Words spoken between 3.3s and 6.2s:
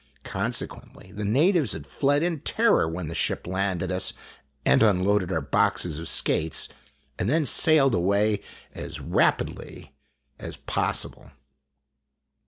landed us and unloaded our boxes of